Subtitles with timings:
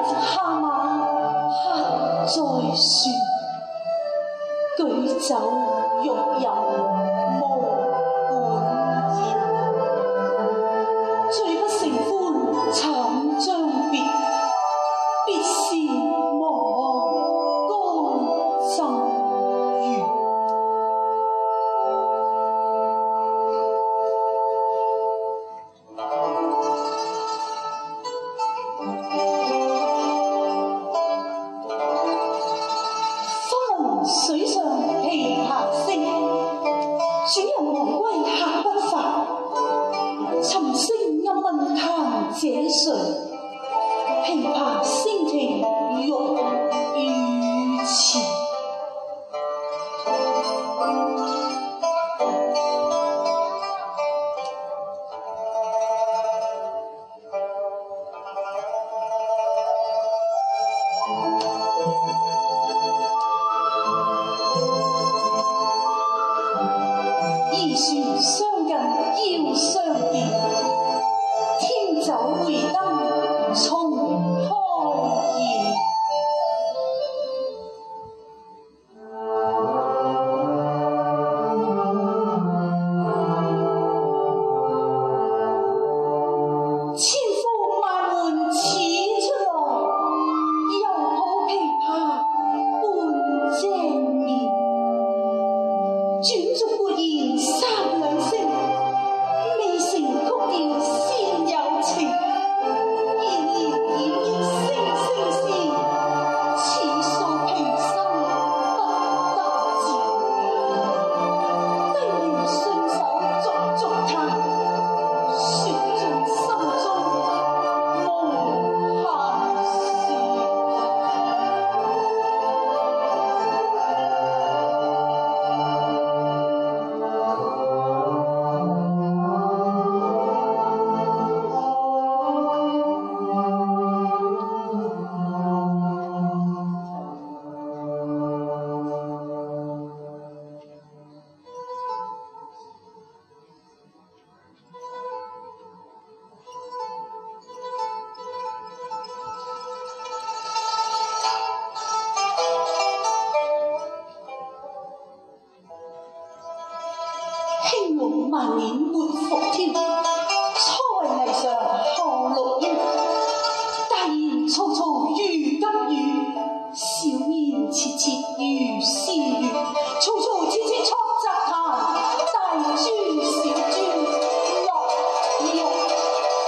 [0.00, 0.64] 下马
[1.48, 1.52] 客
[2.26, 2.36] 在船，
[4.76, 4.80] 举
[5.20, 5.30] 酒
[6.02, 6.04] 欲
[6.40, 7.21] 饮。
[50.82, 51.31] Música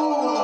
[0.00, 0.37] Oh.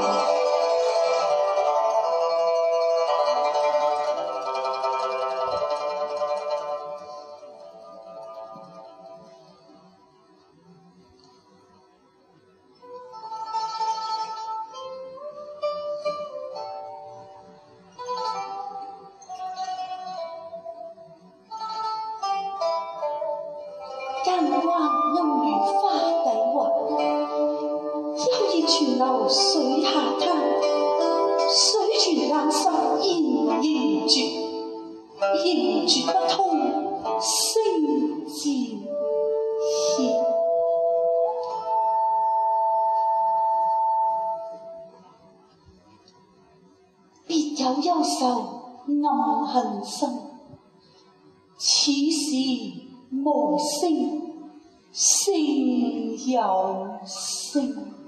[28.66, 30.36] 泉流水下滩，
[31.48, 32.70] 水泉冷涩，
[33.00, 34.20] 咽言绝，
[35.44, 36.60] 咽绝不通
[37.20, 38.34] 声渐
[39.70, 40.24] 歇。
[47.26, 48.22] 别有幽愁
[49.04, 50.30] 暗恨生，
[51.58, 52.36] 此时
[53.24, 54.22] 无声
[54.92, 55.34] 胜
[56.26, 58.03] 有声。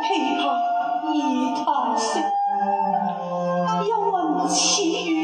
[0.00, 0.42] 琵琶
[1.12, 1.16] 已
[1.54, 1.64] 弹
[1.98, 2.18] 息，
[3.88, 5.19] 又闻此语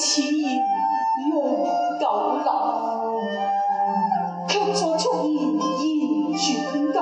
[0.00, 0.60] 此你
[1.28, 1.66] 用
[2.00, 3.20] 到老，
[4.46, 6.98] 却做出言言转急，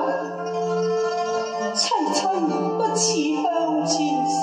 [1.75, 1.79] 凄
[2.11, 2.17] 凄
[2.75, 3.05] 不似
[3.43, 4.41] 向前声，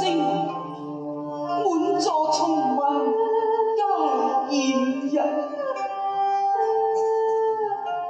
[1.65, 1.67] 满
[1.99, 2.81] 座重闻
[3.77, 4.63] 皆掩
[5.11, 5.13] 日，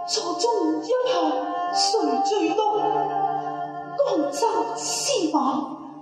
[0.07, 0.45] 座中
[0.83, 1.17] 一后
[1.73, 1.83] 谁
[2.27, 2.61] 最多？
[3.97, 4.47] 江州
[4.77, 5.39] 司马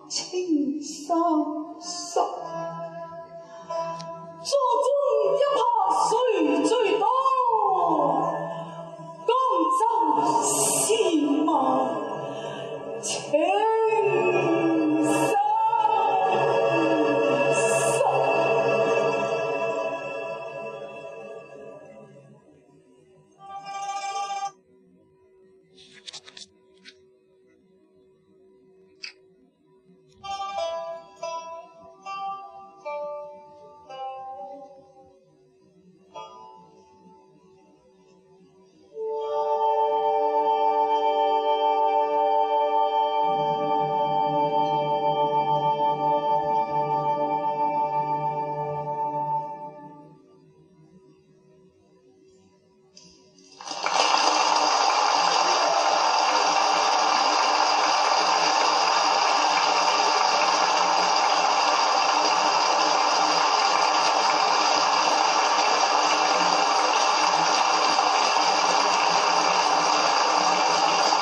[0.08, 1.16] 青衫。